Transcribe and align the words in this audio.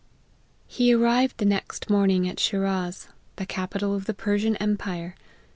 HE 0.65 0.95
arrived 0.95 1.37
the 1.37 1.45
next 1.45 1.87
morning 1.87 2.27
at 2.27 2.39
Shiraz, 2.39 3.09
the 3.35 3.45
capi 3.45 3.77
tal 3.77 3.93
of 3.93 4.05
the 4.07 4.15
Persian 4.15 4.55
empire. 4.55 5.13